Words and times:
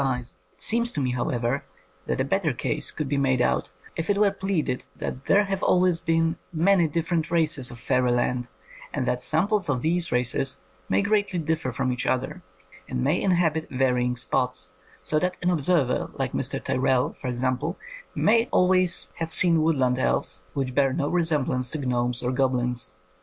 141 0.01 0.23
THE 0.23 0.31
COMING 0.33 0.33
OF 0.33 0.33
THE 0.33 0.63
FAIRIES 0.63 0.63
It 0.63 0.67
seems 0.67 0.91
to 0.93 0.99
me, 0.99 1.11
however, 1.11 1.65
that 2.07 2.21
a 2.21 2.27
better 2.27 2.53
case 2.53 2.89
could 2.89 3.07
be 3.07 3.17
made 3.17 3.39
out 3.39 3.69
if 3.95 4.09
it 4.09 4.17
were 4.17 4.31
pleaded 4.31 4.87
that 4.95 5.25
there 5.25 5.43
have 5.45 5.61
always 5.61 5.99
been 5.99 6.37
many 6.51 6.87
different 6.87 7.29
races 7.29 7.69
of 7.69 7.79
fairyland, 7.79 8.47
and 8.91 9.05
that 9.07 9.21
samples 9.21 9.69
of 9.69 9.83
these 9.83 10.11
races 10.11 10.57
may 10.89 11.03
greatly 11.03 11.37
differ 11.37 11.71
from 11.71 11.91
each 11.93 12.07
other, 12.07 12.41
and 12.89 13.03
may 13.03 13.21
inhabit 13.21 13.67
varying 13.69 14.15
spots; 14.15 14.69
so 15.03 15.19
that 15.19 15.37
an 15.43 15.51
observer 15.51 16.09
like 16.13 16.33
Mr. 16.33 16.59
Tyrrell, 16.59 17.13
for 17.13 17.27
example, 17.27 17.77
may 18.15 18.47
always 18.49 19.11
have 19.17 19.31
seen 19.31 19.61
woodland 19.61 19.99
elves, 19.99 20.41
which 20.55 20.73
bear 20.73 20.93
no 20.93 21.09
resemblance 21.09 21.69
to 21.69 21.77
gnomes 21.77 22.23
or 22.23 22.31
goblins. 22.31 22.95